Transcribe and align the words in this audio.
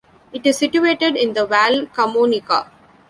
It 0.33 0.47
is 0.47 0.57
situated 0.57 1.15
in 1.15 1.33
the 1.33 1.45
Val 1.45 1.85
Camonica. 1.85 2.71